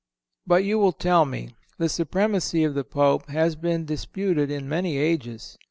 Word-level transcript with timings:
But 0.47 0.63
you 0.63 0.79
will 0.79 0.93
tell 0.93 1.25
me: 1.25 1.53
"The 1.77 1.87
supremacy 1.87 2.63
of 2.63 2.73
the 2.73 2.83
Pope 2.83 3.29
has 3.29 3.55
been 3.55 3.85
disputed 3.85 4.49
in 4.49 4.67
many 4.67 4.97
ages." 4.97 5.59